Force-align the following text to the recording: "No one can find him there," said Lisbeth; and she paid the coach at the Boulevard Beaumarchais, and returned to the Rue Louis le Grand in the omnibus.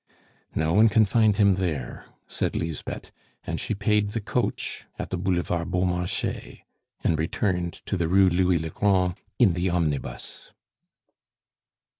"No 0.55 0.73
one 0.73 0.89
can 0.89 1.05
find 1.05 1.37
him 1.37 1.57
there," 1.57 2.07
said 2.27 2.55
Lisbeth; 2.55 3.11
and 3.45 3.59
she 3.59 3.75
paid 3.75 4.09
the 4.13 4.19
coach 4.19 4.85
at 4.97 5.11
the 5.11 5.17
Boulevard 5.19 5.69
Beaumarchais, 5.69 6.63
and 7.03 7.19
returned 7.19 7.73
to 7.85 7.97
the 7.97 8.07
Rue 8.07 8.27
Louis 8.27 8.57
le 8.57 8.71
Grand 8.71 9.13
in 9.37 9.53
the 9.53 9.69
omnibus. 9.69 10.53